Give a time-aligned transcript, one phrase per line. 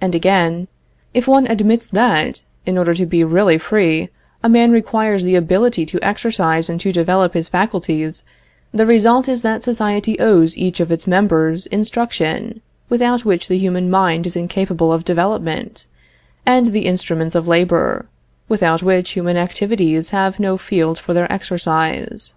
[0.00, 0.66] And again:
[1.14, 4.08] "If one admits that, in order to be really free,
[4.42, 8.24] a man requires the ability to exercise and to develop his faculties,
[8.74, 13.88] the result is that society owes each of its members instruction, without which the human
[13.88, 15.86] mind is incapable of development,
[16.44, 18.06] and the instruments of labor,
[18.48, 22.34] without which human activities have no field for their exercise.